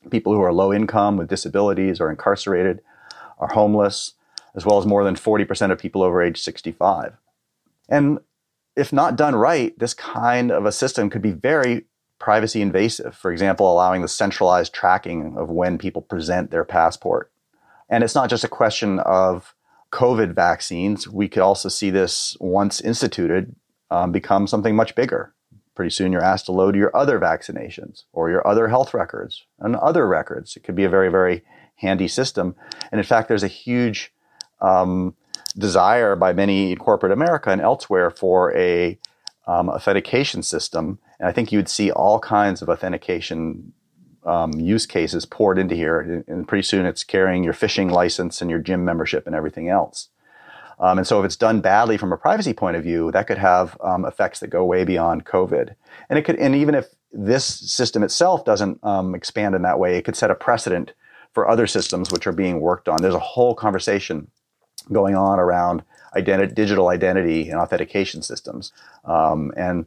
[0.10, 2.82] people who are low income with disabilities or incarcerated
[3.38, 4.14] are homeless,
[4.56, 7.18] as well as more than 40% of people over age 65.
[7.88, 8.20] And
[8.76, 11.86] if not done right, this kind of a system could be very
[12.20, 13.16] privacy invasive.
[13.16, 17.32] For example, allowing the centralized tracking of when people present their passport.
[17.90, 19.56] And it's not just a question of
[19.92, 21.08] COVID vaccines.
[21.08, 23.56] We could also see this once instituted
[23.90, 25.34] um, become something much bigger.
[25.80, 29.78] Pretty soon you're asked to load your other vaccinations or your other health records and
[29.78, 30.58] other records.
[30.58, 31.42] It could be a very, very
[31.78, 32.54] handy system.
[32.92, 34.12] And in fact, there's a huge
[34.60, 35.16] um,
[35.58, 39.00] desire by many in corporate America and elsewhere for a
[39.48, 41.00] um, authentication system.
[41.18, 43.72] And I think you'd see all kinds of authentication
[44.26, 46.26] um, use cases poured into here.
[46.28, 50.10] And pretty soon it's carrying your fishing license and your gym membership and everything else.
[50.80, 53.38] Um, and so if it's done badly from a privacy point of view, that could
[53.38, 55.76] have um, effects that go way beyond COVID.
[56.10, 59.98] And it could, and even if this system itself doesn't um, expand in that way,
[59.98, 60.94] it could set a precedent
[61.34, 63.02] for other systems which are being worked on.
[63.02, 64.30] There's a whole conversation
[64.92, 65.84] going on around
[66.16, 68.72] identity, digital identity and authentication systems.
[69.06, 69.86] Um, and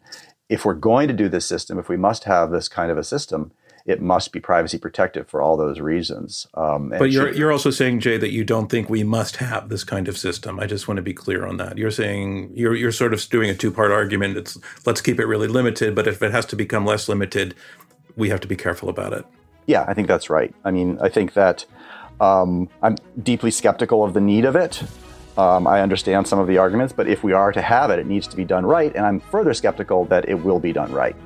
[0.49, 3.05] if we're going to do this system, if we must have this kind of a
[3.05, 3.53] system,
[3.85, 6.47] it must be privacy protective for all those reasons.
[6.55, 9.69] Um, but you're should, you're also saying, Jay, that you don't think we must have
[9.69, 10.61] this kind of system.
[10.61, 11.79] I just want to be clear on that.
[11.79, 14.37] You're saying you're you're sort of doing a two part argument.
[14.37, 17.55] It's let's keep it really limited, but if it has to become less limited,
[18.17, 19.25] we have to be careful about it.
[19.67, 20.55] Yeah, I think that's right.
[20.65, 21.65] I mean, I think that
[22.21, 24.83] um, I'm deeply skeptical of the need of it.
[25.39, 28.07] Um, I understand some of the arguments, but if we are to have it, it
[28.07, 31.17] needs to be done right, and I'm further skeptical that it will be done right.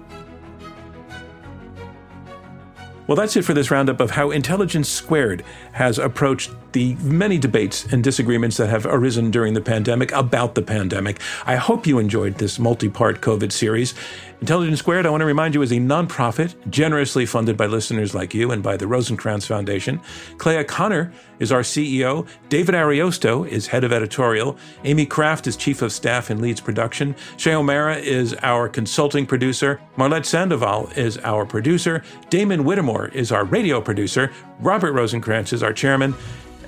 [3.07, 7.84] Well, that's it for this roundup of how Intelligence Squared has approached the many debates
[7.92, 11.20] and disagreements that have arisen during the pandemic about the pandemic.
[11.46, 13.94] I hope you enjoyed this multi part COVID series.
[14.41, 18.34] Intelligence Squared, I want to remind you, is a nonprofit generously funded by listeners like
[18.34, 20.01] you and by the Rosenkranz Foundation.
[20.37, 22.26] Clea Conner is our CEO.
[22.51, 24.59] David Ariosto is head of editorial.
[24.84, 27.16] Amy Kraft is chief of staff and leads production.
[27.39, 29.80] Shay O'Mara is our consulting producer.
[29.97, 32.03] Marlette Sandoval is our producer.
[32.28, 34.30] Damon Whittemore is our radio producer.
[34.61, 36.14] Robert Rosenkranz is our chairman.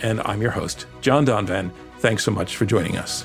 [0.00, 1.70] And I'm your host, John Donvan.
[1.98, 3.24] Thanks so much for joining us.